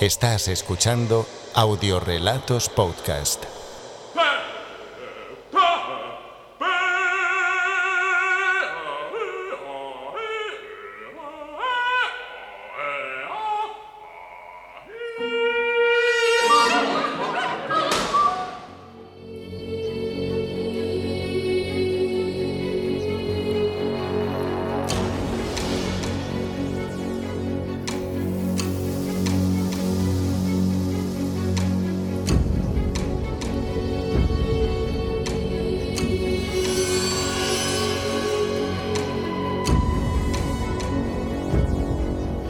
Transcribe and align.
Estás 0.00 0.48
escuchando 0.48 1.24
Audiorelatos 1.54 2.68
Podcast. 2.68 3.55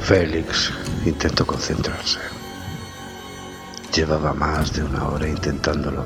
Félix 0.07 0.73
intentó 1.05 1.45
concentrarse. 1.45 2.21
Llevaba 3.93 4.33
más 4.35 4.73
de 4.73 4.85
una 4.85 5.09
hora 5.09 5.27
intentándolo. 5.27 6.05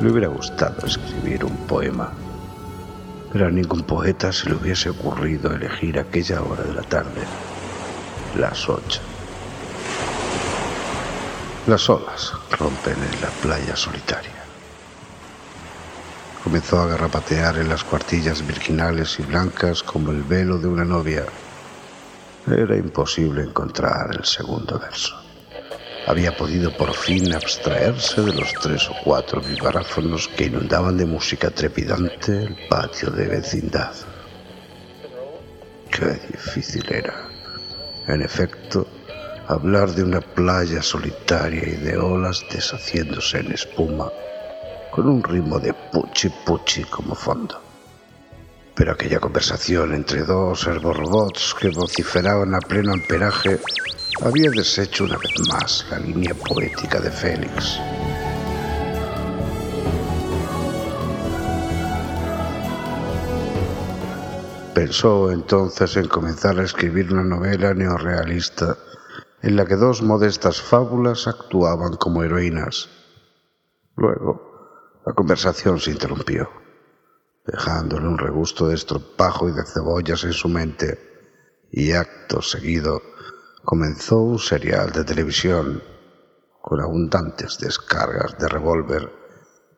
Le 0.00 0.08
hubiera 0.08 0.28
gustado 0.28 0.86
escribir 0.86 1.44
un 1.44 1.56
poema, 1.66 2.12
pero 3.32 3.48
a 3.48 3.50
ningún 3.50 3.82
poeta 3.82 4.30
se 4.30 4.48
le 4.48 4.54
hubiese 4.54 4.90
ocurrido 4.90 5.52
elegir 5.52 5.98
aquella 5.98 6.40
hora 6.40 6.62
de 6.62 6.72
la 6.72 6.82
tarde, 6.82 7.22
las 8.36 8.68
ocho. 8.68 9.00
Las 11.66 11.90
olas 11.90 12.32
rompen 12.52 12.94
en 12.94 13.20
la 13.22 13.28
playa 13.42 13.74
solitaria. 13.74 14.44
Comenzó 16.44 16.78
a 16.78 16.86
garrapatear 16.86 17.58
en 17.58 17.68
las 17.68 17.82
cuartillas 17.82 18.46
virginales 18.46 19.18
y 19.18 19.24
blancas 19.24 19.82
como 19.82 20.12
el 20.12 20.22
velo 20.22 20.58
de 20.58 20.68
una 20.68 20.84
novia 20.84 21.24
era 22.46 22.76
imposible 22.76 23.42
encontrar 23.42 24.16
el 24.16 24.24
segundo 24.24 24.78
verso. 24.78 25.14
Había 26.06 26.36
podido 26.36 26.76
por 26.76 26.92
fin 26.94 27.32
abstraerse 27.32 28.20
de 28.22 28.32
los 28.32 28.52
tres 28.54 28.88
o 28.90 28.94
cuatro 29.04 29.40
vibráfonos 29.40 30.26
que 30.28 30.46
inundaban 30.46 30.96
de 30.96 31.06
música 31.06 31.50
trepidante 31.50 32.42
el 32.42 32.56
patio 32.68 33.10
de 33.10 33.28
vecindad. 33.28 33.94
Qué 35.90 36.20
difícil 36.30 36.84
era, 36.90 37.28
en 38.08 38.22
efecto, 38.22 38.88
hablar 39.46 39.94
de 39.94 40.02
una 40.02 40.20
playa 40.20 40.82
solitaria 40.82 41.68
y 41.68 41.76
de 41.76 41.96
olas 41.96 42.44
deshaciéndose 42.50 43.38
en 43.38 43.52
espuma, 43.52 44.10
con 44.90 45.08
un 45.08 45.22
ritmo 45.22 45.60
de 45.60 45.72
puchi 45.72 46.30
puchi 46.44 46.82
como 46.84 47.14
fondo. 47.14 47.71
Pero 48.74 48.92
aquella 48.92 49.20
conversación 49.20 49.92
entre 49.94 50.22
dos 50.22 50.66
herborobots 50.66 51.54
que 51.60 51.68
vociferaban 51.68 52.54
a 52.54 52.58
pleno 52.60 52.92
amperaje 52.94 53.60
había 54.22 54.50
deshecho 54.50 55.04
una 55.04 55.18
vez 55.18 55.48
más 55.48 55.86
la 55.90 55.98
línea 55.98 56.34
poética 56.34 57.00
de 57.00 57.10
Félix. 57.10 57.78
Pensó 64.74 65.30
entonces 65.30 65.96
en 65.98 66.08
comenzar 66.08 66.58
a 66.58 66.64
escribir 66.64 67.12
una 67.12 67.24
novela 67.24 67.74
neorrealista 67.74 68.78
en 69.42 69.56
la 69.56 69.66
que 69.66 69.76
dos 69.76 70.00
modestas 70.00 70.62
fábulas 70.62 71.26
actuaban 71.26 71.96
como 71.96 72.22
heroínas. 72.22 72.88
Luego, 73.96 75.00
la 75.04 75.12
conversación 75.12 75.78
se 75.78 75.90
interrumpió 75.90 76.61
dejándole 77.44 78.06
un 78.06 78.18
regusto 78.18 78.68
de 78.68 78.74
estropajo 78.74 79.48
y 79.48 79.52
de 79.52 79.64
cebollas 79.64 80.24
en 80.24 80.32
su 80.32 80.48
mente, 80.48 81.12
y 81.70 81.92
acto 81.92 82.42
seguido 82.42 83.02
comenzó 83.64 84.18
un 84.18 84.38
serial 84.38 84.92
de 84.92 85.04
televisión 85.04 85.82
con 86.60 86.80
abundantes 86.80 87.58
descargas 87.58 88.38
de 88.38 88.48
revólver 88.48 89.12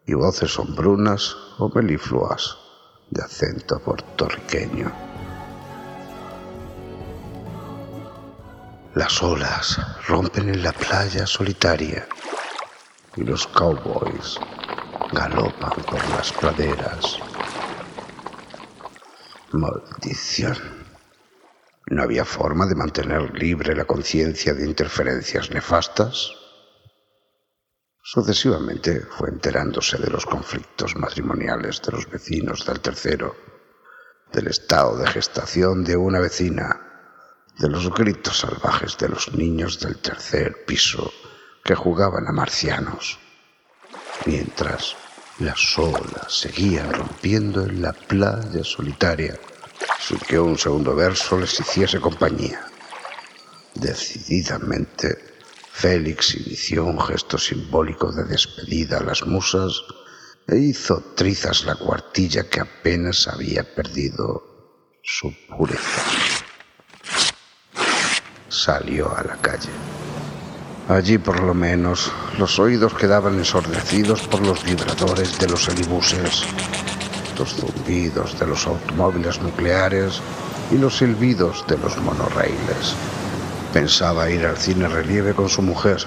y 0.06 0.14
voces 0.14 0.52
sombrunas 0.52 1.34
o 1.58 1.70
melifluas 1.74 2.58
de 3.10 3.22
acento 3.22 3.78
puertorriqueño. 3.78 4.92
Las 8.94 9.22
olas 9.22 9.80
rompen 10.06 10.50
en 10.50 10.62
la 10.62 10.72
playa 10.72 11.26
solitaria 11.26 12.06
y 13.16 13.24
los 13.24 13.46
cowboys 13.48 14.38
galopan 15.12 15.82
por 15.84 16.08
las 16.10 16.32
praderas 16.32 17.18
Maldición. 19.54 20.58
¿No 21.86 22.02
había 22.02 22.24
forma 22.24 22.66
de 22.66 22.74
mantener 22.74 23.32
libre 23.38 23.76
la 23.76 23.84
conciencia 23.84 24.52
de 24.52 24.66
interferencias 24.66 25.50
nefastas? 25.50 26.32
Sucesivamente 28.02 29.00
fue 29.00 29.28
enterándose 29.28 29.98
de 29.98 30.10
los 30.10 30.26
conflictos 30.26 30.96
matrimoniales 30.96 31.80
de 31.82 31.92
los 31.92 32.10
vecinos 32.10 32.66
del 32.66 32.80
tercero, 32.80 33.36
del 34.32 34.48
estado 34.48 34.98
de 34.98 35.06
gestación 35.06 35.84
de 35.84 35.96
una 35.96 36.18
vecina, 36.18 36.80
de 37.56 37.68
los 37.68 37.94
gritos 37.94 38.40
salvajes 38.40 38.98
de 38.98 39.08
los 39.08 39.32
niños 39.34 39.78
del 39.78 39.98
tercer 39.98 40.64
piso 40.66 41.12
que 41.62 41.76
jugaban 41.76 42.26
a 42.26 42.32
marcianos, 42.32 43.20
mientras 44.26 44.96
las 45.38 45.78
olas 45.78 46.32
seguían 46.32 46.92
rompiendo 46.92 47.62
en 47.64 47.82
la 47.82 47.92
playa 47.92 48.62
solitaria 48.62 49.38
sin 50.00 50.18
que 50.18 50.38
un 50.38 50.58
segundo 50.58 50.94
verso 50.94 51.38
les 51.38 51.58
hiciese 51.58 52.00
compañía. 52.00 52.66
Decididamente, 53.74 55.18
Félix 55.72 56.34
inició 56.34 56.84
un 56.84 57.00
gesto 57.00 57.38
simbólico 57.38 58.12
de 58.12 58.24
despedida 58.24 58.98
a 58.98 59.02
las 59.02 59.26
musas 59.26 59.82
e 60.46 60.56
hizo 60.58 61.00
trizas 61.16 61.64
la 61.64 61.74
cuartilla 61.74 62.48
que 62.48 62.60
apenas 62.60 63.26
había 63.26 63.64
perdido 63.74 65.00
su 65.02 65.34
pureza. 65.48 66.02
Salió 68.48 69.16
a 69.16 69.24
la 69.24 69.36
calle. 69.36 69.70
Allí 70.88 71.16
por 71.16 71.40
lo 71.40 71.54
menos 71.54 72.12
los 72.38 72.58
oídos 72.58 72.92
quedaban 72.92 73.38
ensordecidos 73.38 74.20
por 74.28 74.46
los 74.46 74.62
vibradores 74.64 75.38
de 75.38 75.48
los 75.48 75.66
helibuses, 75.66 76.44
los 77.38 77.54
zumbidos 77.54 78.38
de 78.38 78.46
los 78.46 78.66
automóviles 78.66 79.40
nucleares 79.40 80.20
y 80.70 80.76
los 80.76 80.98
silbidos 80.98 81.66
de 81.68 81.78
los 81.78 81.96
monorraíles. 81.96 82.94
Pensaba 83.72 84.28
ir 84.28 84.44
al 84.44 84.58
cine 84.58 84.86
relieve 84.86 85.32
con 85.32 85.48
su 85.48 85.62
mujer, 85.62 86.04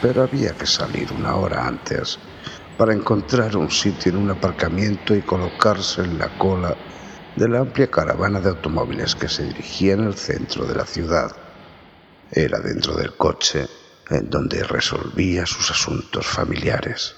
pero 0.00 0.22
había 0.22 0.52
que 0.52 0.66
salir 0.66 1.12
una 1.12 1.36
hora 1.36 1.66
antes 1.66 2.18
para 2.78 2.94
encontrar 2.94 3.58
un 3.58 3.70
sitio 3.70 4.12
en 4.12 4.16
un 4.16 4.30
aparcamiento 4.30 5.14
y 5.14 5.20
colocarse 5.20 6.00
en 6.00 6.18
la 6.18 6.28
cola 6.38 6.74
de 7.36 7.46
la 7.46 7.58
amplia 7.58 7.90
caravana 7.90 8.40
de 8.40 8.48
automóviles 8.48 9.14
que 9.14 9.28
se 9.28 9.42
dirigía 9.42 9.96
al 9.96 10.14
centro 10.14 10.64
de 10.64 10.76
la 10.76 10.86
ciudad. 10.86 11.30
Era 12.30 12.58
dentro 12.60 12.94
del 12.94 13.14
coche 13.14 13.66
donde 14.08 14.64
resolvía 14.64 15.46
sus 15.46 15.70
asuntos 15.70 16.26
familiares. 16.26 17.14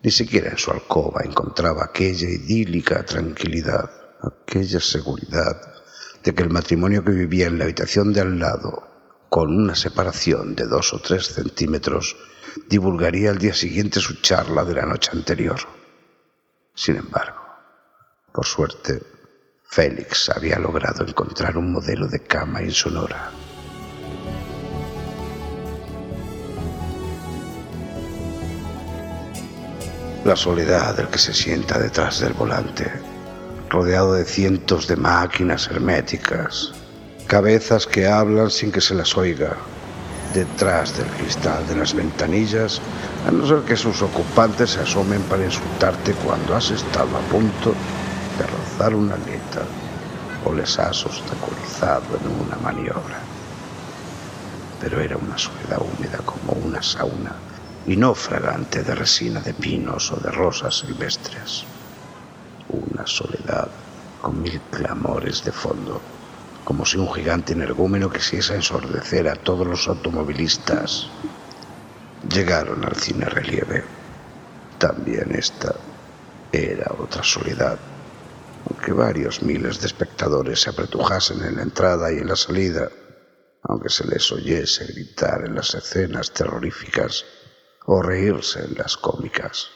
Ni 0.00 0.10
siquiera 0.10 0.50
en 0.50 0.58
su 0.58 0.70
alcoba 0.70 1.22
encontraba 1.24 1.84
aquella 1.84 2.28
idílica 2.28 3.04
tranquilidad, 3.04 3.90
aquella 4.22 4.80
seguridad 4.80 5.60
de 6.22 6.34
que 6.34 6.42
el 6.42 6.50
matrimonio 6.50 7.04
que 7.04 7.10
vivía 7.10 7.46
en 7.46 7.58
la 7.58 7.64
habitación 7.64 8.12
de 8.12 8.20
al 8.20 8.38
lado, 8.38 8.86
con 9.28 9.54
una 9.54 9.74
separación 9.74 10.54
de 10.54 10.66
dos 10.66 10.92
o 10.94 11.00
tres 11.00 11.26
centímetros, 11.26 12.16
divulgaría 12.68 13.30
al 13.30 13.38
día 13.38 13.54
siguiente 13.54 14.00
su 14.00 14.20
charla 14.20 14.64
de 14.64 14.74
la 14.74 14.86
noche 14.86 15.10
anterior. 15.12 15.58
Sin 16.74 16.96
embargo, 16.96 17.40
por 18.32 18.46
suerte, 18.46 19.02
Félix 19.64 20.30
había 20.30 20.58
logrado 20.58 21.04
encontrar 21.04 21.58
un 21.58 21.72
modelo 21.72 22.06
de 22.06 22.20
cama 22.20 22.62
insonora. 22.62 23.32
La 30.24 30.36
soledad 30.36 30.96
del 30.96 31.08
que 31.08 31.18
se 31.18 31.32
sienta 31.32 31.78
detrás 31.78 32.20
del 32.20 32.32
volante, 32.32 32.90
rodeado 33.70 34.14
de 34.14 34.24
cientos 34.24 34.86
de 34.88 34.96
máquinas 34.96 35.68
herméticas, 35.68 36.72
cabezas 37.26 37.86
que 37.86 38.06
hablan 38.06 38.50
sin 38.50 38.72
que 38.72 38.80
se 38.80 38.94
las 38.94 39.16
oiga, 39.16 39.56
detrás 40.34 40.96
del 40.96 41.06
cristal 41.06 41.66
de 41.68 41.76
las 41.76 41.94
ventanillas, 41.94 42.80
a 43.26 43.30
no 43.30 43.46
ser 43.46 43.60
que 43.60 43.76
sus 43.76 44.02
ocupantes 44.02 44.70
se 44.70 44.80
asomen 44.80 45.22
para 45.22 45.44
insultarte 45.44 46.12
cuando 46.24 46.54
has 46.56 46.70
estado 46.70 47.16
a 47.16 47.20
punto 47.32 47.74
de 48.38 48.46
rozar 48.46 48.94
una 48.94 49.14
aleta 49.14 49.62
o 50.44 50.52
les 50.52 50.78
has 50.78 51.06
obstaculizado 51.06 52.18
en 52.20 52.46
una 52.46 52.56
maniobra. 52.56 53.18
pero 54.80 55.00
era 55.00 55.16
una 55.16 55.36
soledad 55.36 55.80
húmeda 55.80 56.18
como 56.18 56.52
una 56.52 56.82
sauna 56.82 57.32
y 57.88 57.96
no 57.96 58.14
fragante 58.14 58.82
de 58.82 58.94
resina 58.94 59.40
de 59.40 59.54
pinos 59.54 60.12
o 60.12 60.16
de 60.16 60.30
rosas 60.30 60.76
silvestres. 60.76 61.64
Una 62.68 63.06
soledad 63.06 63.70
con 64.20 64.42
mil 64.42 64.60
clamores 64.70 65.42
de 65.42 65.52
fondo, 65.52 65.98
como 66.64 66.84
si 66.84 66.98
un 66.98 67.10
gigante 67.10 67.54
energúmeno 67.54 68.10
quisiese 68.10 68.56
ensordecer 68.56 69.26
a 69.26 69.36
todos 69.36 69.66
los 69.66 69.88
automovilistas. 69.88 71.08
Llegaron 72.28 72.84
al 72.84 72.96
cine 72.96 73.24
relieve. 73.24 73.82
También 74.76 75.34
esta 75.34 75.74
era 76.52 76.92
otra 76.98 77.22
soledad, 77.22 77.78
aunque 78.68 78.92
varios 78.92 79.42
miles 79.42 79.80
de 79.80 79.86
espectadores 79.86 80.60
se 80.60 80.68
apretujasen 80.68 81.42
en 81.42 81.56
la 81.56 81.62
entrada 81.62 82.12
y 82.12 82.18
en 82.18 82.28
la 82.28 82.36
salida, 82.36 82.90
aunque 83.62 83.88
se 83.88 84.06
les 84.06 84.30
oyese 84.30 84.84
gritar 84.84 85.46
en 85.46 85.54
las 85.54 85.74
escenas 85.74 86.32
terroríficas 86.32 87.24
o 87.90 88.02
reírse 88.02 88.62
en 88.62 88.74
las 88.74 88.98
cómicas, 88.98 89.70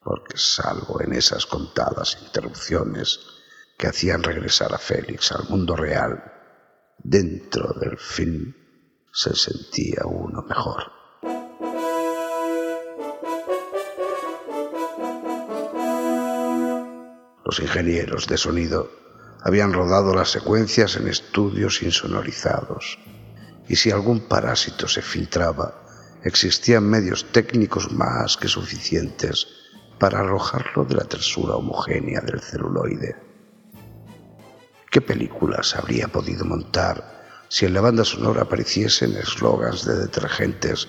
porque 0.00 0.36
salvo 0.36 1.00
en 1.00 1.14
esas 1.14 1.46
contadas 1.46 2.18
interrupciones 2.20 3.20
que 3.78 3.86
hacían 3.86 4.22
regresar 4.22 4.74
a 4.74 4.78
Félix 4.78 5.32
al 5.32 5.48
mundo 5.48 5.76
real, 5.76 6.22
dentro 6.98 7.72
del 7.80 7.96
film 7.96 8.52
se 9.10 9.34
sentía 9.34 10.02
uno 10.04 10.42
mejor. 10.42 10.92
Los 17.46 17.58
ingenieros 17.60 18.26
de 18.26 18.36
sonido 18.36 18.90
habían 19.40 19.72
rodado 19.72 20.14
las 20.14 20.28
secuencias 20.28 20.96
en 20.96 21.08
estudios 21.08 21.80
insonorizados, 21.80 22.98
y 23.68 23.76
si 23.76 23.90
algún 23.90 24.28
parásito 24.28 24.86
se 24.86 25.00
filtraba, 25.00 25.85
existían 26.26 26.88
medios 26.88 27.30
técnicos 27.30 27.92
más 27.92 28.36
que 28.36 28.48
suficientes 28.48 29.46
para 29.98 30.18
arrojarlo 30.18 30.84
de 30.84 30.96
la 30.96 31.04
tersura 31.04 31.54
homogénea 31.54 32.20
del 32.20 32.40
celuloide. 32.40 33.16
¿Qué 34.90 35.00
películas 35.00 35.76
habría 35.76 36.08
podido 36.08 36.44
montar 36.44 37.46
si 37.48 37.64
en 37.64 37.74
la 37.74 37.80
banda 37.80 38.04
sonora 38.04 38.42
apareciesen 38.42 39.16
eslogans 39.16 39.84
de 39.84 39.96
detergentes 39.96 40.88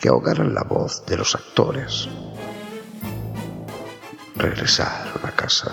que 0.00 0.08
ahogaran 0.08 0.54
la 0.54 0.62
voz 0.62 1.04
de 1.06 1.18
los 1.18 1.34
actores? 1.34 2.08
Regresaron 4.36 5.24
a 5.24 5.32
casa 5.32 5.72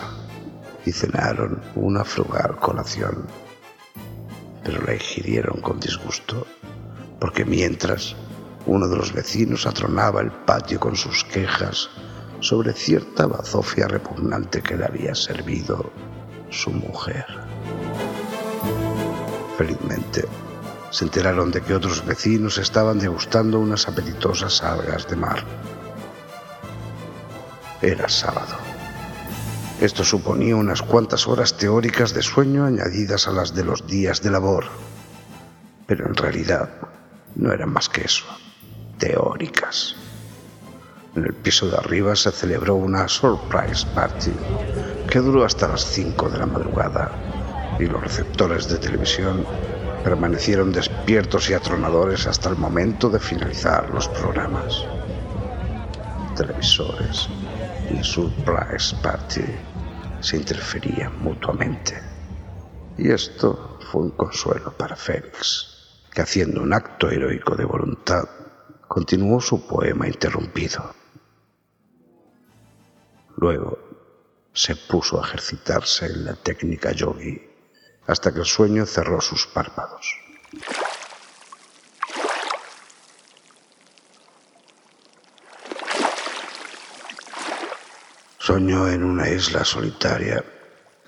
y 0.85 0.91
cenaron 0.91 1.61
una 1.75 2.03
frugal 2.03 2.57
colación, 2.57 3.27
pero 4.63 4.81
la 4.81 4.93
ingirieron 4.93 5.61
con 5.61 5.79
disgusto, 5.79 6.45
porque 7.19 7.45
mientras 7.45 8.15
uno 8.67 8.87
de 8.87 8.97
los 8.97 9.13
vecinos 9.13 9.67
atronaba 9.67 10.21
el 10.21 10.31
patio 10.31 10.79
con 10.79 10.95
sus 10.95 11.23
quejas 11.23 11.89
sobre 12.39 12.73
cierta 12.73 13.27
bazofia 13.27 13.87
repugnante 13.87 14.61
que 14.61 14.75
le 14.75 14.85
había 14.85 15.13
servido 15.13 15.91
su 16.49 16.71
mujer. 16.71 17.25
Felizmente, 19.57 20.25
se 20.89 21.05
enteraron 21.05 21.51
de 21.51 21.61
que 21.61 21.73
otros 21.73 22.05
vecinos 22.05 22.57
estaban 22.57 22.99
degustando 22.99 23.59
unas 23.59 23.87
apetitosas 23.87 24.63
algas 24.63 25.07
de 25.07 25.15
mar. 25.15 25.43
Era 27.81 28.09
sábado. 28.09 28.55
Esto 29.79 30.03
suponía 30.03 30.55
unas 30.55 30.81
cuantas 30.81 31.27
horas 31.27 31.57
teóricas 31.57 32.13
de 32.13 32.23
sueño 32.23 32.65
añadidas 32.65 33.27
a 33.27 33.31
las 33.31 33.53
de 33.53 33.65
los 33.65 33.85
días 33.85 34.21
de 34.21 34.31
labor. 34.31 34.65
Pero 35.85 36.07
en 36.07 36.15
realidad 36.15 36.69
no 37.35 37.51
eran 37.51 37.71
más 37.71 37.89
que 37.89 38.01
eso 38.01 38.25
teóricas. 38.97 39.95
En 41.15 41.23
el 41.23 41.33
piso 41.33 41.69
de 41.69 41.77
arriba 41.77 42.15
se 42.15 42.31
celebró 42.31 42.75
una 42.75 43.07
surprise 43.07 43.85
party 43.95 44.31
que 45.09 45.19
duró 45.19 45.45
hasta 45.45 45.67
las 45.67 45.85
5 45.85 46.29
de 46.29 46.39
la 46.39 46.45
madrugada 46.45 47.11
y 47.79 47.85
los 47.85 48.01
receptores 48.01 48.67
de 48.67 48.77
televisión 48.77 49.45
permanecieron 50.03 50.71
despiertos 50.71 51.49
y 51.49 51.53
atronadores 51.53 52.27
hasta 52.27 52.49
el 52.49 52.57
momento 52.57 53.09
de 53.09 53.19
finalizar 53.19 53.89
los 53.89 54.07
programas. 54.09 54.85
Televisores 56.35 57.29
y 57.89 58.03
surprise 58.03 58.95
party 59.01 59.45
se 60.19 60.37
interferían 60.37 61.21
mutuamente. 61.23 62.01
Y 62.97 63.09
esto 63.09 63.79
fue 63.91 64.03
un 64.03 64.11
consuelo 64.11 64.71
para 64.77 64.95
Félix, 64.95 66.01
que 66.13 66.21
haciendo 66.21 66.61
un 66.61 66.73
acto 66.73 67.09
heroico 67.09 67.55
de 67.55 67.65
voluntad, 67.65 68.25
continuó 68.95 69.41
su 69.41 69.67
poema 69.67 70.07
interrumpido. 70.07 70.95
Luego 73.35 73.77
se 74.53 74.77
puso 74.77 75.21
a 75.21 75.27
ejercitarse 75.27 76.05
en 76.05 76.23
la 76.23 76.35
técnica 76.35 76.93
yogi 76.93 77.45
hasta 78.07 78.33
que 78.33 78.39
el 78.39 78.45
sueño 78.45 78.85
cerró 78.85 79.19
sus 79.19 79.47
párpados. 79.47 80.15
Soñó 88.39 88.87
en 88.87 89.03
una 89.03 89.27
isla 89.27 89.65
solitaria 89.65 90.41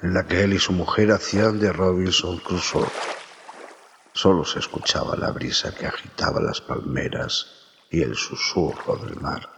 en 0.03 0.13
la 0.13 0.27
que 0.27 0.43
él 0.43 0.51
y 0.51 0.59
su 0.59 0.73
mujer 0.73 1.13
hacían 1.13 1.57
de 1.61 1.71
Robinson 1.71 2.37
Crusoe. 2.39 2.89
Solo 4.11 4.43
se 4.43 4.59
escuchaba 4.59 5.15
la 5.15 5.31
brisa 5.31 5.73
que 5.73 5.87
agitaba 5.87 6.41
las 6.41 6.59
palmeras 6.59 7.57
y 7.89 8.01
el 8.01 8.15
susurro 8.15 8.97
del 8.97 9.19
mar. 9.19 9.49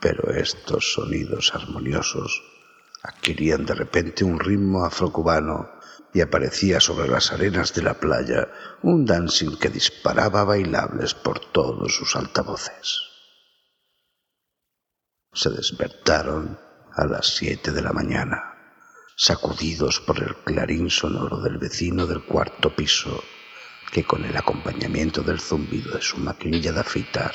Pero 0.00 0.30
estos 0.32 0.92
sonidos 0.92 1.52
armoniosos 1.54 2.42
adquirían 3.02 3.64
de 3.66 3.74
repente 3.74 4.24
un 4.24 4.38
ritmo 4.38 4.84
afrocubano 4.84 5.70
y 6.12 6.20
aparecía 6.20 6.80
sobre 6.80 7.08
las 7.08 7.32
arenas 7.32 7.74
de 7.74 7.82
la 7.82 7.94
playa 7.94 8.48
un 8.82 9.04
dancing 9.04 9.56
que 9.56 9.68
disparaba 9.68 10.44
bailables 10.44 11.14
por 11.14 11.40
todos 11.52 11.94
sus 11.94 12.16
altavoces. 12.16 13.02
Se 15.32 15.50
despertaron 15.50 16.58
a 16.92 17.04
las 17.06 17.36
siete 17.36 17.70
de 17.72 17.82
la 17.82 17.92
mañana, 17.92 18.54
sacudidos 19.16 20.00
por 20.00 20.22
el 20.22 20.34
clarín 20.36 20.90
sonoro 20.90 21.40
del 21.40 21.58
vecino 21.58 22.06
del 22.06 22.24
cuarto 22.24 22.74
piso 22.74 23.22
que 23.90 24.04
con 24.04 24.24
el 24.24 24.36
acompañamiento 24.36 25.22
del 25.22 25.40
zumbido 25.40 25.94
de 25.94 26.02
su 26.02 26.18
maquinilla 26.18 26.72
de 26.72 26.80
afeitar 26.80 27.34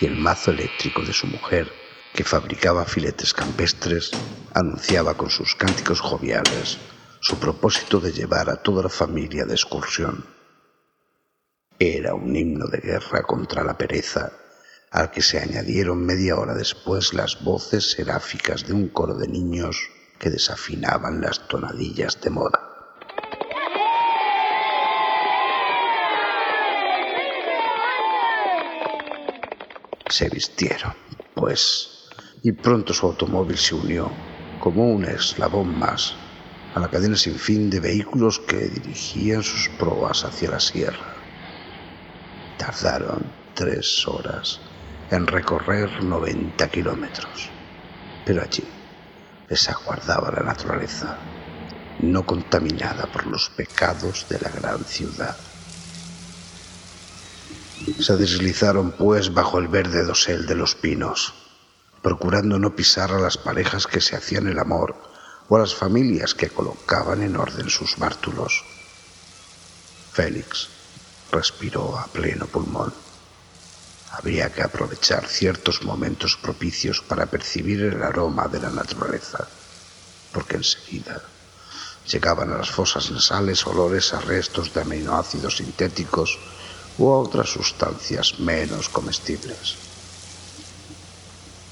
y 0.00 0.06
el 0.06 0.16
mazo 0.16 0.50
eléctrico 0.50 1.02
de 1.02 1.12
su 1.12 1.26
mujer, 1.26 1.72
que 2.14 2.24
fabricaba 2.24 2.84
filetes 2.84 3.34
campestres, 3.34 4.16
anunciaba 4.54 5.16
con 5.16 5.30
sus 5.30 5.54
cánticos 5.54 6.00
joviales 6.00 6.78
su 7.20 7.38
propósito 7.38 8.00
de 8.00 8.12
llevar 8.12 8.50
a 8.50 8.62
toda 8.62 8.82
la 8.82 8.88
familia 8.88 9.44
de 9.44 9.54
excursión. 9.54 10.26
Era 11.78 12.14
un 12.14 12.34
himno 12.34 12.66
de 12.66 12.78
guerra 12.78 13.22
contra 13.22 13.64
la 13.64 13.78
pereza, 13.78 14.32
al 14.90 15.10
que 15.10 15.22
se 15.22 15.38
añadieron 15.38 16.04
media 16.04 16.36
hora 16.36 16.54
después 16.54 17.14
las 17.14 17.42
voces 17.42 17.92
seráficas 17.92 18.66
de 18.66 18.72
un 18.72 18.88
coro 18.88 19.14
de 19.14 19.28
niños 19.28 19.88
que 20.18 20.30
desafinaban 20.30 21.20
las 21.20 21.48
tonadillas 21.48 22.20
de 22.20 22.30
moda. 22.30 22.71
Se 30.12 30.28
vistieron, 30.28 30.92
pues, 31.34 31.88
y 32.42 32.52
pronto 32.52 32.92
su 32.92 33.06
automóvil 33.06 33.56
se 33.56 33.74
unió, 33.74 34.10
como 34.60 34.84
un 34.92 35.06
eslabón 35.06 35.78
más, 35.78 36.12
a 36.74 36.80
la 36.80 36.90
cadena 36.90 37.16
sin 37.16 37.36
fin 37.36 37.70
de 37.70 37.80
vehículos 37.80 38.38
que 38.40 38.58
dirigían 38.58 39.42
sus 39.42 39.70
proas 39.78 40.26
hacia 40.26 40.50
la 40.50 40.60
sierra. 40.60 41.16
Tardaron 42.58 43.24
tres 43.54 44.06
horas 44.06 44.60
en 45.10 45.26
recorrer 45.26 46.04
90 46.04 46.68
kilómetros, 46.68 47.48
pero 48.26 48.42
allí 48.42 48.64
les 49.48 49.66
aguardaba 49.70 50.30
la 50.30 50.42
naturaleza, 50.42 51.20
no 52.00 52.26
contaminada 52.26 53.06
por 53.10 53.26
los 53.28 53.48
pecados 53.56 54.26
de 54.28 54.40
la 54.40 54.50
gran 54.50 54.84
ciudad. 54.84 55.51
Se 57.98 58.16
deslizaron, 58.16 58.92
pues, 58.92 59.34
bajo 59.34 59.58
el 59.58 59.68
verde 59.68 60.04
dosel 60.04 60.46
de 60.46 60.54
los 60.54 60.74
pinos, 60.74 61.34
procurando 62.00 62.58
no 62.58 62.76
pisar 62.76 63.12
a 63.12 63.18
las 63.18 63.36
parejas 63.36 63.86
que 63.86 64.00
se 64.00 64.16
hacían 64.16 64.46
el 64.46 64.58
amor 64.58 64.94
o 65.48 65.56
a 65.56 65.60
las 65.60 65.74
familias 65.74 66.34
que 66.34 66.48
colocaban 66.48 67.22
en 67.22 67.36
orden 67.36 67.68
sus 67.70 67.96
bártulos. 67.96 68.64
Félix 70.12 70.68
respiró 71.32 71.98
a 71.98 72.06
pleno 72.06 72.46
pulmón. 72.46 72.92
Habría 74.12 74.52
que 74.52 74.62
aprovechar 74.62 75.26
ciertos 75.26 75.82
momentos 75.82 76.36
propicios 76.36 77.00
para 77.00 77.26
percibir 77.26 77.82
el 77.82 78.02
aroma 78.02 78.46
de 78.46 78.60
la 78.60 78.70
naturaleza, 78.70 79.48
porque 80.32 80.56
enseguida 80.56 81.22
llegaban 82.06 82.52
a 82.52 82.58
las 82.58 82.70
fosas 82.70 83.10
nasales 83.10 83.66
olores 83.66 84.12
a 84.12 84.20
restos 84.20 84.74
de 84.74 84.82
aminoácidos 84.82 85.56
sintéticos 85.56 86.38
u 86.98 87.08
otras 87.08 87.50
sustancias 87.50 88.38
menos 88.38 88.88
comestibles. 88.88 89.76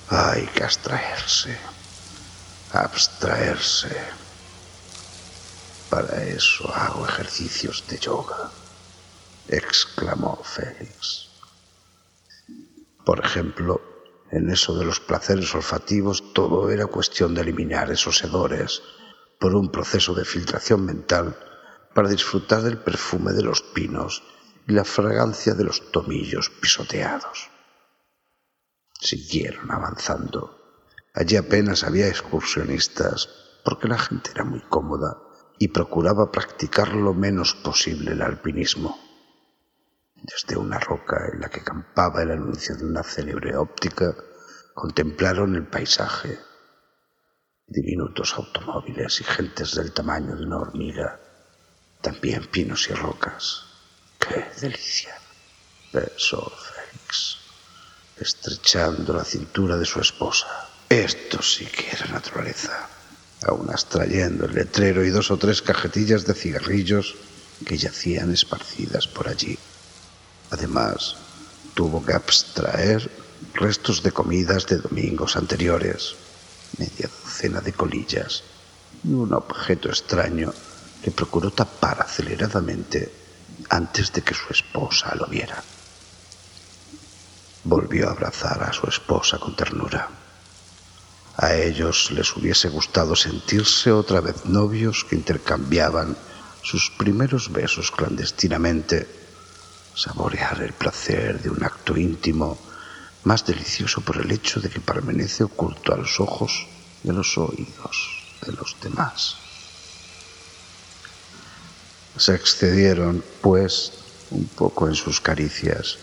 Hay 0.09 0.47
que 0.47 0.65
abstraerse, 0.65 1.57
abstraerse. 2.73 3.97
Para 5.89 6.23
eso 6.25 6.73
hago 6.73 7.07
ejercicios 7.07 7.85
de 7.89 7.99
yoga, 7.99 8.51
exclamó 9.49 10.41
Félix. 10.43 11.29
Por 13.05 13.25
ejemplo, 13.25 13.81
en 14.31 14.51
eso 14.51 14.79
de 14.79 14.85
los 14.85 15.01
placeres 15.01 15.55
olfativos 15.55 16.33
todo 16.33 16.71
era 16.71 16.87
cuestión 16.87 17.35
de 17.35 17.41
eliminar 17.41 17.91
esos 17.91 18.23
hedores 18.23 18.83
por 19.41 19.55
un 19.57 19.71
proceso 19.71 20.15
de 20.15 20.25
filtración 20.25 20.85
mental 20.85 21.37
para 21.95 22.09
disfrutar 22.09 22.63
del 22.63 22.79
perfume 22.79 23.33
de 23.33 23.43
los 23.43 23.63
pinos 23.63 24.23
y 24.67 24.73
la 24.73 24.85
fragancia 24.85 25.55
de 25.55 25.65
los 25.65 25.91
tomillos 25.93 26.51
pisoteados. 26.61 27.51
Siguieron 29.01 29.71
avanzando. 29.71 30.59
Allí 31.15 31.37
apenas 31.37 31.85
había 31.85 32.09
excursionistas 32.09 33.29
porque 33.65 33.89
la 33.89 33.99
gente 33.99 34.31
era 34.31 34.45
muy 34.45 34.61
cómoda 34.63 35.19
y 35.59 35.69
procuraba 35.69 36.31
practicar 36.31 36.95
lo 36.95 37.15
menos 37.15 37.55
posible 37.55 38.13
el 38.13 38.23
alpinismo. 38.23 38.99
Desde 40.15 40.57
una 40.57 40.79
roca 40.79 41.31
en 41.33 41.41
la 41.41 41.49
que 41.49 41.63
campaba 41.63 42.23
el 42.23 42.31
anuncio 42.31 42.77
de 42.77 42.85
una 42.85 43.03
célebre 43.03 43.57
óptica, 43.57 44.15
contemplaron 44.75 45.55
el 45.55 45.67
paisaje. 45.67 46.39
Diminutos 47.67 48.35
automóviles 48.35 49.21
y 49.21 49.25
gentes 49.25 49.75
del 49.75 49.93
tamaño 49.93 50.37
de 50.37 50.45
una 50.45 50.59
hormiga, 50.59 51.21
también 52.01 52.47
pinos 52.51 52.89
y 52.91 52.95
rocas. 52.95 53.70
¡Qué 54.21 54.45
delicia! 54.61 55.15
pensó 55.91 56.41
Félix, 56.51 57.39
estrechando 58.17 59.13
la 59.13 59.25
cintura 59.25 59.77
de 59.77 59.85
su 59.85 60.01
esposa. 60.01 60.47
Esto 60.89 61.43
sí 61.43 61.67
que 61.67 61.91
era 61.91 62.07
naturaleza. 62.07 62.89
Aún 63.47 63.71
extrayendo 63.71 64.47
el 64.47 64.55
letrero 64.55 65.05
y 65.05 65.11
dos 65.11 65.31
o 65.31 65.37
tres 65.37 65.63
cajetillas 65.63 66.27
de 66.27 66.35
cigarrillos 66.35 67.17
que 67.67 67.77
yacían 67.77 68.33
esparcidas 68.33 69.09
por 69.09 69.29
allí. 69.29 69.59
Además, 70.51 71.17
tuvo 71.75 72.05
que 72.05 72.13
abstraer 72.13 73.11
restos 73.55 74.03
de 74.03 74.13
comidas 74.13 74.67
de 74.67 74.79
domingos 74.79 75.37
anteriores, 75.37 76.15
media 76.79 77.09
docena 77.09 77.61
de 77.61 77.73
colillas 77.73 78.43
y 79.03 79.13
un 79.13 79.33
objeto 79.33 79.89
extraño 79.89 80.53
que 81.03 81.11
procuró 81.11 81.51
tapar 81.51 82.03
aceleradamente 82.03 83.20
antes 83.69 84.13
de 84.13 84.23
que 84.23 84.35
su 84.35 84.53
esposa 84.53 85.15
lo 85.15 85.27
viera. 85.27 85.63
Volvió 87.65 88.09
a 88.09 88.13
abrazar 88.13 88.63
a 88.63 88.73
su 88.73 88.87
esposa 88.87 89.39
con 89.39 89.55
ternura. 89.55 90.09
A 91.37 91.55
ellos 91.55 92.11
les 92.11 92.37
hubiese 92.37 92.69
gustado 92.69 93.15
sentirse 93.17 93.93
otra 93.93 94.21
vez 94.21 94.45
novios 94.47 95.05
que 95.05 95.17
intercambiaban 95.17 96.17
sus 96.63 96.91
primeros 96.91 97.53
besos 97.53 97.91
clandestinamente 97.91 99.09
saborear 99.95 100.63
el 100.63 100.73
placer 100.73 101.41
de 101.43 101.51
un 101.51 101.63
acto 101.65 101.97
íntimo 101.97 102.59
más 103.25 103.45
delicioso 103.45 104.01
por 104.01 104.17
el 104.17 104.31
hecho 104.31 104.61
de 104.61 104.71
que 104.71 104.81
permanece 104.81 105.45
oculto 105.45 105.93
a 105.93 105.99
los 105.99 106.21
ojos 106.21 106.67
y 107.05 107.11
a 107.11 107.13
los 107.13 107.37
oídos 107.37 108.25
de 108.47 108.53
los 108.53 108.77
demás. 108.81 109.37
Se 112.17 112.35
excedieron, 112.35 113.25
pues, 113.41 113.93
un 114.31 114.47
poco 114.47 114.89
en 114.89 114.95
sus 114.95 115.21
caricias, 115.21 115.99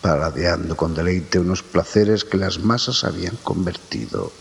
paradeando 0.00 0.76
con 0.76 0.94
deleite 0.94 1.38
unos 1.38 1.62
placeres 1.62 2.24
que 2.24 2.36
las 2.36 2.58
masas 2.58 3.04
habían 3.04 3.36
convertido 3.36 4.32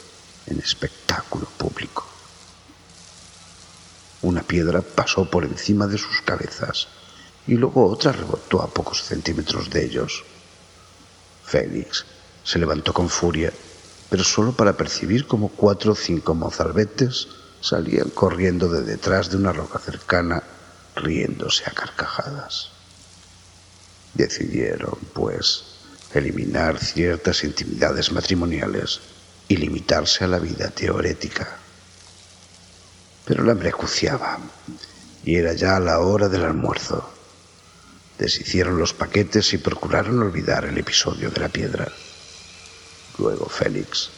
en 0.47 0.59
espectáculo 0.59 1.47
público. 1.57 2.05
Una 4.21 4.41
piedra 4.41 4.81
pasó 4.81 5.29
por 5.29 5.45
encima 5.45 5.87
de 5.87 5.97
sus 5.97 6.21
cabezas 6.21 6.87
y 7.47 7.55
luego 7.55 7.87
otra 7.87 8.11
rebotó 8.11 8.61
a 8.61 8.67
pocos 8.67 9.03
centímetros 9.03 9.69
de 9.69 9.85
ellos. 9.85 10.23
Félix 11.43 12.05
se 12.43 12.59
levantó 12.59 12.93
con 12.93 13.09
furia, 13.09 13.53
pero 14.09 14.23
solo 14.23 14.51
para 14.51 14.77
percibir 14.77 15.27
como 15.27 15.49
cuatro 15.49 15.91
o 15.91 15.95
cinco 15.95 16.33
mozalbetes 16.33 17.27
salían 17.61 18.09
corriendo 18.09 18.69
de 18.69 18.81
detrás 18.83 19.29
de 19.29 19.37
una 19.37 19.51
roca 19.51 19.79
cercana, 19.79 20.43
riéndose 20.95 21.63
a 21.67 21.71
carcajadas. 21.71 22.69
Decidieron, 24.13 24.97
pues, 25.13 25.63
eliminar 26.13 26.79
ciertas 26.79 27.43
intimidades 27.43 28.11
matrimoniales 28.11 29.01
y 29.47 29.57
limitarse 29.57 30.23
a 30.23 30.27
la 30.27 30.39
vida 30.39 30.69
teorética. 30.69 31.57
Pero 33.25 33.43
la 33.43 33.51
hambre 33.51 33.69
acuciaba 33.69 34.39
y 35.23 35.35
era 35.35 35.53
ya 35.53 35.79
la 35.79 35.99
hora 35.99 36.29
del 36.29 36.43
almuerzo. 36.43 37.11
Deshicieron 38.17 38.77
los 38.77 38.93
paquetes 38.93 39.53
y 39.53 39.57
procuraron 39.57 40.19
olvidar 40.21 40.65
el 40.65 40.77
episodio 40.77 41.29
de 41.31 41.41
la 41.41 41.49
piedra. 41.49 41.91
Luego 43.17 43.47
Félix 43.49 44.09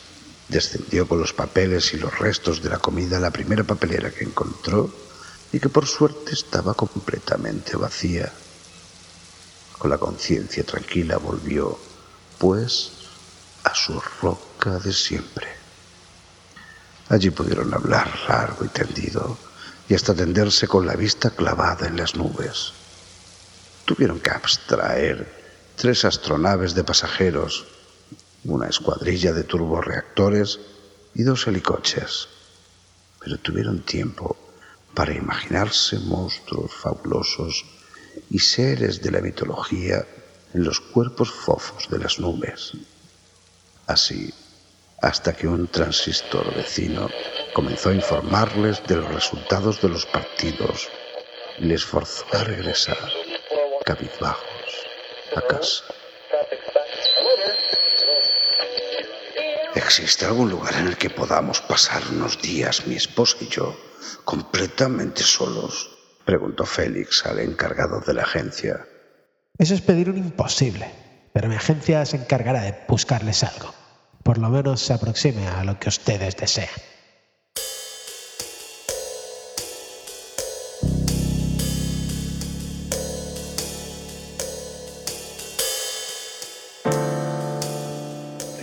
descendió 0.49 1.07
con 1.07 1.19
los 1.19 1.33
papeles 1.33 1.93
y 1.93 1.97
los 1.97 2.17
restos 2.19 2.61
de 2.61 2.69
la 2.69 2.77
comida 2.77 3.17
a 3.17 3.21
la 3.21 3.31
primera 3.31 3.63
papelera 3.63 4.11
que 4.11 4.23
encontró 4.23 4.93
y 5.51 5.59
que 5.59 5.69
por 5.69 5.87
suerte 5.87 6.33
estaba 6.33 6.73
completamente 6.73 7.77
vacía. 7.77 8.31
Con 9.77 9.89
la 9.89 9.97
conciencia 9.97 10.63
tranquila 10.63 11.17
volvió, 11.17 11.77
pues, 12.37 12.91
a 13.63 13.73
su 13.75 13.99
roca 14.21 14.79
de 14.79 14.93
siempre. 14.93 15.47
Allí 17.09 17.29
pudieron 17.29 17.73
hablar 17.73 18.11
largo 18.27 18.65
y 18.65 18.69
tendido 18.69 19.37
y 19.87 19.93
hasta 19.93 20.13
tenderse 20.13 20.67
con 20.67 20.85
la 20.85 20.95
vista 20.95 21.29
clavada 21.29 21.87
en 21.87 21.95
las 21.97 22.15
nubes 22.15 22.73
tuvieron 23.87 24.19
que 24.19 24.31
abstraer 24.31 25.31
tres 25.77 26.03
astronaves 26.03 26.75
de 26.75 26.83
pasajeros, 26.83 27.65
una 28.43 28.67
escuadrilla 28.67 29.31
de 29.31 29.45
turborreactores 29.45 30.59
y 31.15 31.23
dos 31.23 31.47
helicoches. 31.47 32.27
Pero 33.21 33.37
tuvieron 33.37 33.81
tiempo 33.83 34.35
para 34.97 35.13
imaginarse 35.13 35.99
monstruos 35.99 36.73
fabulosos 36.73 37.63
y 38.31 38.39
seres 38.39 38.99
de 38.99 39.11
la 39.11 39.21
mitología 39.21 40.03
en 40.55 40.63
los 40.63 40.79
cuerpos 40.79 41.29
fofos 41.29 41.87
de 41.87 41.99
las 41.99 42.19
nubes. 42.19 42.71
Así, 43.85 44.33
hasta 44.99 45.35
que 45.35 45.47
un 45.47 45.67
transistor 45.67 46.51
vecino 46.55 47.11
comenzó 47.53 47.89
a 47.89 47.93
informarles 47.93 48.81
de 48.87 48.95
los 48.95 49.13
resultados 49.13 49.79
de 49.83 49.89
los 49.89 50.07
partidos 50.07 50.89
y 51.59 51.65
les 51.65 51.85
forzó 51.85 52.25
a 52.33 52.43
regresar 52.43 52.97
cabizbajos 53.85 54.71
a 55.35 55.41
casa. 55.41 55.83
¿Existe 59.87 60.25
algún 60.25 60.49
lugar 60.49 60.73
en 60.75 60.87
el 60.87 60.97
que 60.97 61.09
podamos 61.09 61.61
pasar 61.61 62.03
unos 62.11 62.41
días, 62.41 62.85
mi 62.87 62.95
esposa 62.95 63.37
y 63.39 63.47
yo, 63.47 63.73
completamente 64.25 65.23
solos? 65.23 65.97
Preguntó 66.25 66.65
Félix 66.65 67.25
al 67.25 67.39
encargado 67.39 68.01
de 68.01 68.13
la 68.13 68.23
agencia. 68.23 68.85
Eso 69.57 69.73
es 69.73 69.79
pedir 69.79 70.09
un 70.09 70.17
imposible, 70.17 70.91
pero 71.31 71.47
mi 71.47 71.55
agencia 71.55 72.05
se 72.05 72.17
encargará 72.17 72.63
de 72.63 72.75
buscarles 72.85 73.45
algo. 73.45 73.73
Por 74.23 74.39
lo 74.39 74.49
menos 74.49 74.81
se 74.81 74.91
aproxime 74.91 75.47
a 75.47 75.63
lo 75.63 75.79
que 75.79 75.87
ustedes 75.87 76.35
desean. 76.35 76.67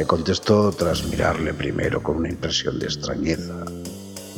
Contestó 0.07 0.73
tras 0.73 1.05
mirarle 1.05 1.55
primero 1.55 2.03
con 2.03 2.17
una 2.17 2.29
impresión 2.29 2.79
de 2.79 2.87
extrañeza, 2.87 3.65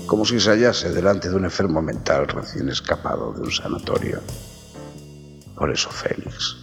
como 0.06 0.24
si 0.24 0.38
se 0.40 0.50
hallase 0.50 0.90
delante 0.90 1.28
de 1.28 1.36
un 1.36 1.44
enfermo 1.44 1.82
mental 1.82 2.28
recién 2.28 2.68
escapado 2.68 3.32
de 3.32 3.40
un 3.40 3.50
sanatorio. 3.50 4.20
Por 5.56 5.70
eso 5.70 5.90
Félix 5.90 6.56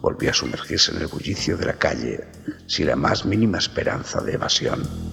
volvió 0.00 0.30
a 0.30 0.34
sumergirse 0.34 0.92
en 0.92 0.98
el 0.98 1.06
bullicio 1.06 1.56
de 1.56 1.66
la 1.66 1.74
calle 1.74 2.26
sin 2.66 2.86
la 2.86 2.96
más 2.96 3.24
mínima 3.24 3.58
esperanza 3.58 4.20
de 4.20 4.34
evasión. 4.34 5.09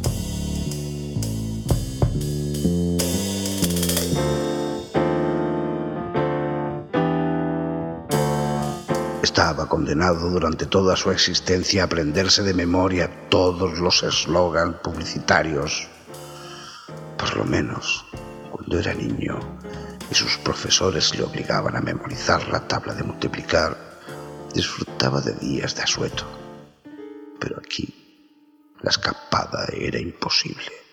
Condenado 9.78 10.32
durante 10.32 10.66
toda 10.66 10.96
su 10.96 11.12
existencia 11.12 11.84
a 11.84 11.86
aprenderse 11.86 12.42
de 12.42 12.56
memoria 12.56 13.30
todos 13.30 13.78
los 13.78 14.02
eslogans 14.02 14.78
publicitarios. 14.78 15.88
Por 17.16 17.38
lo 17.38 17.46
menos, 17.46 18.04
cuando 18.52 18.80
era 18.80 18.96
niño 18.96 19.38
y 20.10 20.16
sus 20.16 20.40
profesores 20.40 21.16
le 21.16 21.24
obligaban 21.24 21.76
a 21.76 21.82
memorizar 21.82 22.48
la 22.48 22.68
tabla 22.68 22.96
de 22.96 23.04
multiplicar, 23.04 23.78
disfrutaba 24.52 25.22
de 25.22 25.34
días 25.34 25.76
de 25.76 25.84
asueto. 25.84 26.26
Pero 27.40 27.60
aquí 27.60 28.74
la 28.82 28.90
escapada 28.90 29.68
era 29.72 30.00
imposible. 30.00 30.87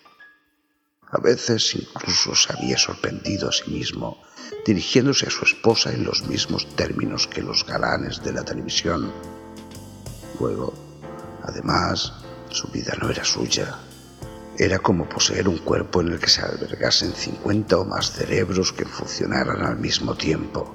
A 1.14 1.21
veces 1.21 1.76
incluso 1.76 2.35
se 2.35 2.52
había 2.52 2.76
sorprendido 2.76 3.49
a 3.49 3.52
sí 3.52 3.71
mismo 3.71 4.21
dirigiéndose 4.66 5.28
a 5.28 5.30
su 5.30 5.44
esposa 5.44 5.92
en 5.92 6.04
los 6.04 6.26
mismos 6.26 6.66
términos 6.75 7.28
que 7.28 7.40
los 7.40 7.64
galanes 7.64 8.21
de 8.25 8.33
la 8.33 8.42
televisión. 8.42 9.12
Luego, 10.40 10.75
además, 11.44 12.14
su 12.50 12.66
vida 12.66 12.94
no 13.00 13.11
era 13.11 13.25
suya. 13.25 13.78
Era 14.59 14.80
como 14.80 15.09
poseer 15.09 15.49
un 15.49 15.59
cuerpo 15.59 16.00
en 16.00 16.09
el 16.09 16.18
que 16.18 16.28
se 16.28 16.42
albergasen 16.42 17.12
50 17.12 17.78
o 17.78 17.85
más 17.85 18.11
cerebros 18.11 18.73
que 18.73 18.85
funcionaran 18.85 19.64
al 19.64 19.78
mismo 19.78 20.16
tiempo. 20.16 20.75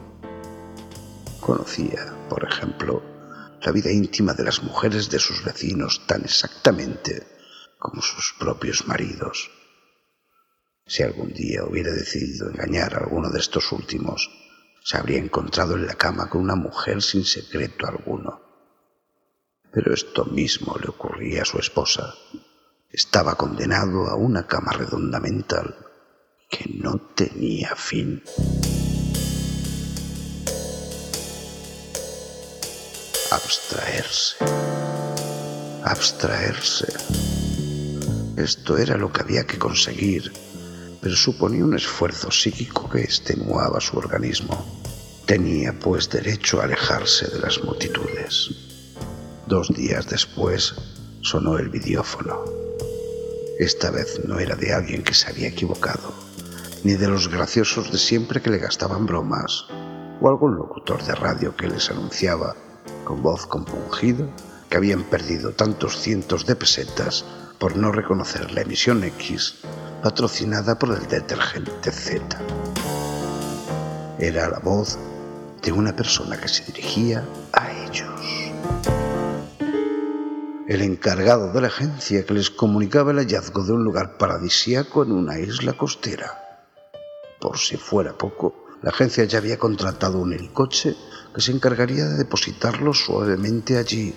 Conocía, 1.42 2.14
por 2.30 2.48
ejemplo, 2.48 3.04
la 3.62 3.74
vida 3.74 3.92
íntima 3.92 4.34
de 4.34 4.46
las 4.46 4.64
mujeres 4.64 5.10
de 5.10 5.20
sus 5.20 5.44
vecinos 5.44 6.08
tan 6.08 6.24
exactamente 6.24 7.28
como 7.78 8.02
sus 8.02 8.36
propios 8.40 8.88
maridos. 8.88 9.59
Si 10.90 11.04
algún 11.04 11.32
día 11.34 11.66
hubiera 11.66 11.94
decidido 11.94 12.50
engañar 12.50 12.96
a 12.96 12.98
alguno 12.98 13.30
de 13.30 13.38
estos 13.38 13.72
últimos, 13.72 14.28
se 14.84 14.98
habría 14.98 15.20
encontrado 15.20 15.76
en 15.76 15.86
la 15.86 15.94
cama 15.94 16.28
con 16.28 16.42
una 16.42 16.56
mujer 16.56 17.04
sin 17.04 17.26
secreto 17.26 17.86
alguno. 17.86 18.42
Pero 19.72 19.94
esto 19.94 20.26
mismo 20.26 20.76
le 20.82 20.90
ocurría 20.90 21.44
a 21.44 21.46
su 21.46 21.60
esposa. 21.60 22.16
Estaba 22.90 23.36
condenado 23.36 24.08
a 24.08 24.16
una 24.16 24.48
cama 24.48 24.72
redonda 24.72 25.20
mental 25.20 25.76
que 26.50 26.66
no 26.74 26.98
tenía 27.14 27.76
fin. 27.76 28.24
Abstraerse. 33.30 34.38
Abstraerse. 35.84 36.88
Esto 38.38 38.76
era 38.80 38.98
lo 38.98 39.14
que 39.14 39.22
había 39.22 39.46
que 39.46 39.60
conseguir 39.60 40.49
pero 41.02 41.16
suponía 41.16 41.64
un 41.64 41.76
esfuerzo 41.76 42.32
psíquico 42.32 42.90
que 42.90 43.02
extenuaba 43.02 43.80
su 43.80 43.98
organismo. 43.98 44.66
Tenía, 45.26 45.78
pues, 45.78 46.10
derecho 46.10 46.60
a 46.60 46.66
alejarse 46.66 47.28
de 47.28 47.40
las 47.40 47.64
multitudes. 47.64 48.50
Dos 49.48 49.70
días 49.70 50.08
después 50.08 50.76
sonó 51.22 51.58
el 51.58 51.70
vidiófono. 51.70 52.44
Esta 53.60 53.92
vez 53.92 54.22
no 54.26 54.40
era 54.40 54.56
de 54.56 54.74
alguien 54.74 55.04
que 55.04 55.14
se 55.14 55.30
había 55.30 55.50
equivocado, 55.50 56.14
ni 56.84 56.94
de 56.94 57.08
los 57.08 57.28
graciosos 57.28 57.92
de 57.92 57.98
siempre 57.98 58.42
que 58.42 58.50
le 58.50 58.58
gastaban 58.58 59.06
bromas, 59.06 59.66
o 60.22 60.30
algún 60.30 60.56
locutor 60.56 61.04
de 61.04 61.16
radio 61.16 61.56
que 61.56 61.68
les 61.68 61.90
anunciaba, 61.90 62.56
con 63.04 63.22
voz 63.22 63.46
compungida, 63.46 64.26
que 64.70 64.78
habían 64.78 65.04
perdido 65.04 65.52
tantos 65.52 65.98
cientos 66.00 66.46
de 66.46 66.56
pesetas 66.56 67.26
por 67.58 67.76
no 67.76 67.92
reconocer 67.92 68.52
la 68.52 68.62
emisión 68.62 69.04
X 69.04 69.56
patrocinada 70.02 70.80
por 70.80 70.90
el 70.96 71.08
detergente 71.08 71.92
Z. 71.92 72.40
Era 74.18 74.50
la 74.50 74.60
voz 74.60 74.98
de 75.62 75.72
una 75.72 75.96
persona 75.96 76.40
que 76.40 76.48
se 76.48 76.64
dirigía 76.66 77.26
a 77.54 77.72
ellos. 77.72 78.10
El 80.68 80.82
encargado 80.82 81.52
de 81.52 81.62
la 81.62 81.68
agencia 81.68 82.26
que 82.26 82.34
les 82.34 82.50
comunicaba 82.50 83.12
el 83.12 83.18
hallazgo 83.18 83.64
de 83.64 83.74
un 83.74 83.84
lugar 83.84 84.18
paradisíaco 84.18 85.04
en 85.04 85.12
una 85.12 85.40
isla 85.40 85.74
costera. 85.74 86.62
Por 87.42 87.58
si 87.58 87.76
fuera 87.76 88.18
poco, 88.18 88.68
la 88.82 88.92
agencia 88.92 89.26
ya 89.26 89.40
había 89.40 89.58
contratado 89.58 90.20
un 90.20 90.32
helicoche 90.32 90.96
que 91.34 91.42
se 91.42 91.52
encargaría 91.52 92.06
de 92.06 92.18
depositarlo 92.18 92.94
suavemente 92.94 93.78
allí, 93.78 94.14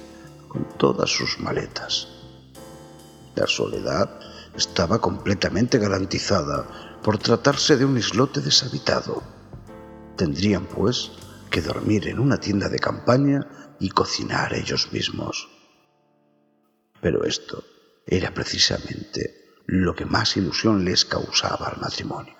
con 0.48 0.64
todas 0.76 1.10
sus 1.10 1.40
maletas. 1.40 2.08
La 3.34 3.46
soledad 3.46 4.20
estaba 4.56 5.00
completamente 5.00 5.78
garantizada 5.78 7.00
por 7.02 7.18
tratarse 7.18 7.76
de 7.76 7.84
un 7.84 7.96
islote 7.98 8.40
deshabitado. 8.40 9.22
Tendrían, 10.16 10.66
pues, 10.66 11.10
que 11.50 11.62
dormir 11.62 12.08
en 12.08 12.18
una 12.18 12.38
tienda 12.38 12.68
de 12.68 12.78
campaña 12.78 13.76
y 13.78 13.90
cocinar 13.90 14.54
ellos 14.54 14.92
mismos. 14.92 15.48
Pero 17.00 17.24
esto 17.24 17.64
era 18.06 18.32
precisamente 18.32 19.56
lo 19.66 19.94
que 19.94 20.06
más 20.06 20.36
ilusión 20.36 20.84
les 20.84 21.04
causaba 21.04 21.68
al 21.68 21.80
matrimonio. 21.80 22.36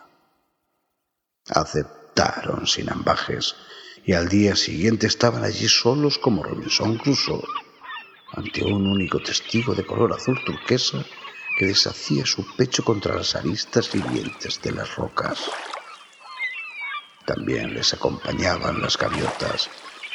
Aceptaron 1.48 2.66
sin 2.66 2.90
ambajes 2.90 3.54
y 4.04 4.12
al 4.12 4.28
día 4.28 4.54
siguiente 4.56 5.06
estaban 5.06 5.44
allí 5.44 5.68
solos 5.68 6.18
como 6.18 6.42
Robinson 6.42 6.98
Crusoe, 6.98 7.42
ante 8.32 8.64
un 8.64 8.86
único 8.86 9.18
testigo 9.20 9.74
de 9.74 9.84
color 9.84 10.12
azul 10.12 10.38
turquesa 10.44 11.04
que 11.58 11.66
deshacía 11.66 12.26
su 12.26 12.46
pecho 12.56 12.84
contra 12.84 13.14
las 13.14 13.34
aristas 13.34 13.92
vivientes 13.92 14.60
de 14.62 14.72
las 14.72 14.96
rocas. 14.96 15.38
También 17.26 17.74
les 17.74 17.92
acompañaban 17.94 18.80
las 18.80 18.96
gaviotas 18.98 19.70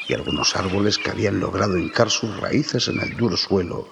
y 0.08 0.14
algunos 0.14 0.56
árboles 0.56 0.98
que 0.98 1.12
habían 1.12 1.40
logrado 1.40 1.78
hincar 1.78 2.10
sus 2.10 2.38
raíces 2.40 2.88
en 2.88 3.00
el 3.02 3.16
duro 3.16 3.38
suelo 3.38 3.90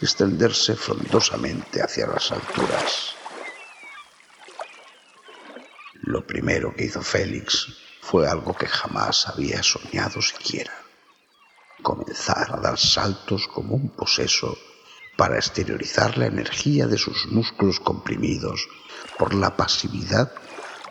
y 0.00 0.04
extenderse 0.04 0.76
frondosamente 0.76 1.82
hacia 1.82 2.06
las 2.06 2.30
alturas. 2.32 3.14
Lo 6.02 6.26
primero 6.26 6.74
que 6.74 6.84
hizo 6.84 7.02
Félix 7.02 7.68
fue 8.00 8.28
algo 8.28 8.54
que 8.54 8.66
jamás 8.66 9.28
había 9.28 9.62
soñado 9.62 10.22
siquiera. 10.22 10.72
Comenzar 11.82 12.52
a 12.52 12.56
dar 12.56 12.78
saltos 12.78 13.46
como 13.48 13.74
un 13.74 13.90
poseso 13.90 14.56
para 15.18 15.36
exteriorizar 15.36 16.16
la 16.16 16.26
energía 16.26 16.86
de 16.86 16.96
sus 16.96 17.26
músculos 17.26 17.80
comprimidos 17.80 18.68
por 19.18 19.34
la 19.34 19.56
pasividad 19.56 20.32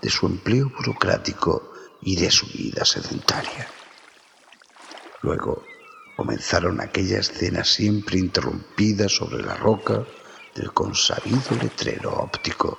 de 0.01 0.09
su 0.09 0.25
empleo 0.25 0.69
burocrático 0.69 1.71
y 2.01 2.17
de 2.17 2.29
su 2.29 2.45
vida 2.47 2.83
sedentaria. 2.83 3.69
Luego 5.21 5.63
comenzaron 6.17 6.81
aquella 6.81 7.19
escena 7.19 7.63
siempre 7.63 8.19
interrumpida 8.19 9.07
sobre 9.07 9.41
la 9.41 9.55
roca 9.55 10.05
del 10.53 10.73
consabido 10.73 11.55
letrero 11.61 12.11
óptico. 12.11 12.77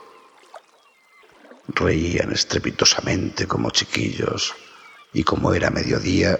Reían 1.68 2.30
estrepitosamente 2.30 3.46
como 3.46 3.70
chiquillos 3.70 4.54
y 5.14 5.24
como 5.24 5.54
era 5.54 5.70
mediodía, 5.70 6.38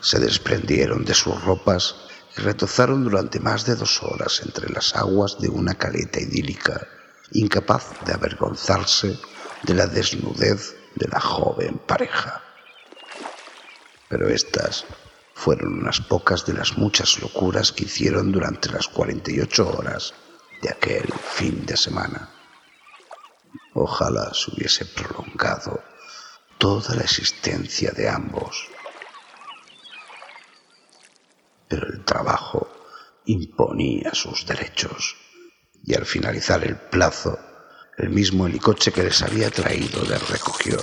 se 0.00 0.18
desprendieron 0.18 1.04
de 1.04 1.12
sus 1.12 1.38
ropas 1.44 2.09
y 2.36 2.40
retozaron 2.40 3.04
durante 3.04 3.40
más 3.40 3.64
de 3.66 3.74
dos 3.74 4.02
horas 4.02 4.42
entre 4.44 4.68
las 4.70 4.94
aguas 4.94 5.38
de 5.38 5.48
una 5.48 5.74
caleta 5.74 6.20
idílica, 6.20 6.86
incapaz 7.32 8.04
de 8.04 8.12
avergonzarse 8.12 9.18
de 9.62 9.74
la 9.74 9.86
desnudez 9.86 10.76
de 10.94 11.08
la 11.08 11.20
joven 11.20 11.78
pareja. 11.78 12.42
Pero 14.08 14.28
estas 14.28 14.84
fueron 15.34 15.80
unas 15.80 16.00
pocas 16.00 16.44
de 16.44 16.54
las 16.54 16.76
muchas 16.76 17.18
locuras 17.20 17.72
que 17.72 17.84
hicieron 17.84 18.32
durante 18.32 18.70
las 18.70 18.88
48 18.88 19.68
horas 19.68 20.14
de 20.62 20.70
aquel 20.70 21.12
fin 21.34 21.64
de 21.64 21.76
semana. 21.76 22.28
Ojalá 23.74 24.34
se 24.34 24.50
hubiese 24.50 24.84
prolongado 24.84 25.80
toda 26.58 26.94
la 26.94 27.02
existencia 27.02 27.92
de 27.92 28.08
ambos 28.08 28.68
pero 31.70 31.86
el 31.86 32.04
trabajo 32.04 32.68
imponía 33.26 34.12
sus 34.12 34.44
derechos. 34.44 35.16
Y 35.84 35.94
al 35.94 36.04
finalizar 36.04 36.64
el 36.64 36.76
plazo, 36.76 37.38
el 37.96 38.10
mismo 38.10 38.46
helicoche 38.46 38.92
que 38.92 39.04
les 39.04 39.22
había 39.22 39.50
traído 39.50 40.02
les 40.02 40.28
recogió. 40.28 40.78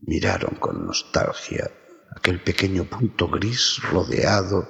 Miraron 0.00 0.56
con 0.56 0.86
nostalgia 0.86 1.70
aquel 2.16 2.42
pequeño 2.42 2.86
punto 2.86 3.28
gris 3.28 3.78
rodeado 3.82 4.66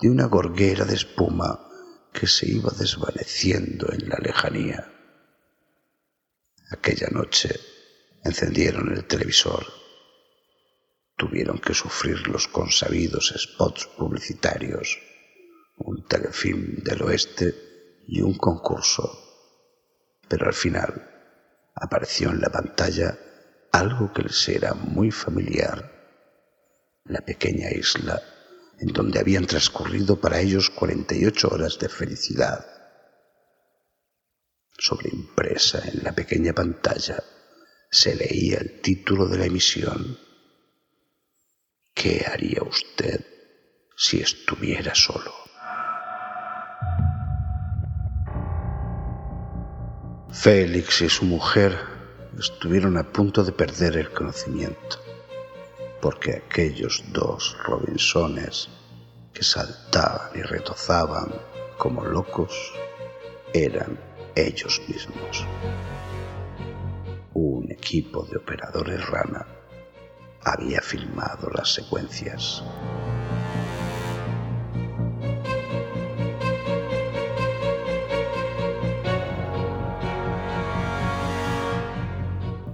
de 0.00 0.08
una 0.08 0.24
gorguera 0.24 0.84
de 0.86 0.94
espuma 0.94 1.68
que 2.12 2.26
se 2.26 2.50
iba 2.50 2.72
desvaneciendo 2.76 3.92
en 3.92 4.08
la 4.08 4.16
lejanía. 4.16 4.90
Aquella 6.70 7.08
noche 7.10 7.60
encendieron 8.24 8.92
el 8.96 9.04
televisor 9.04 9.79
tuvieron 11.20 11.58
que 11.58 11.74
sufrir 11.74 12.28
los 12.28 12.48
consabidos 12.48 13.34
spots 13.36 13.84
publicitarios, 13.98 14.98
un 15.76 16.06
telefilm 16.06 16.76
del 16.82 17.02
oeste 17.02 17.54
y 18.06 18.22
un 18.22 18.38
concurso. 18.38 19.04
Pero 20.26 20.46
al 20.46 20.54
final 20.54 20.90
apareció 21.74 22.30
en 22.30 22.40
la 22.40 22.48
pantalla 22.48 23.18
algo 23.70 24.14
que 24.14 24.22
les 24.22 24.48
era 24.48 24.72
muy 24.72 25.10
familiar, 25.10 25.78
la 27.04 27.20
pequeña 27.20 27.70
isla 27.70 28.22
en 28.78 28.88
donde 28.94 29.20
habían 29.20 29.46
transcurrido 29.46 30.18
para 30.18 30.40
ellos 30.40 30.70
48 30.70 31.48
horas 31.48 31.78
de 31.78 31.90
felicidad. 31.90 32.64
Sobreimpresa 34.78 35.86
en 35.86 36.02
la 36.02 36.12
pequeña 36.12 36.54
pantalla 36.54 37.22
se 37.90 38.14
leía 38.14 38.56
el 38.56 38.80
título 38.80 39.28
de 39.28 39.36
la 39.36 39.44
emisión. 39.44 40.29
¿Qué 41.94 42.24
haría 42.26 42.62
usted 42.62 43.24
si 43.96 44.20
estuviera 44.20 44.94
solo? 44.94 45.32
Félix 50.30 51.02
y 51.02 51.08
su 51.08 51.26
mujer 51.26 51.76
estuvieron 52.38 52.96
a 52.96 53.12
punto 53.12 53.44
de 53.44 53.52
perder 53.52 53.96
el 53.96 54.10
conocimiento, 54.10 54.98
porque 56.00 56.36
aquellos 56.36 57.04
dos 57.12 57.56
Robinsones 57.64 58.70
que 59.34 59.42
saltaban 59.42 60.30
y 60.34 60.42
retozaban 60.42 61.34
como 61.76 62.04
locos 62.04 62.72
eran 63.52 63.98
ellos 64.34 64.80
mismos. 64.88 65.44
Un 67.34 67.70
equipo 67.70 68.24
de 68.24 68.38
operadores 68.38 69.06
rana 69.06 69.59
había 70.44 70.80
filmado 70.80 71.50
las 71.50 71.72
secuencias. 71.74 72.62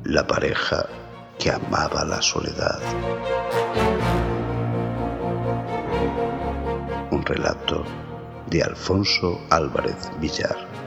La 0.05 0.27
pareja 0.27 0.87
que 1.39 1.51
amaba 1.51 2.05
la 2.05 2.23
soledad. 2.23 2.81
Un 7.11 7.25
relato 7.25 7.85
de 8.49 8.63
Alfonso 8.63 9.41
Álvarez 9.51 10.11
Villar. 10.21 10.86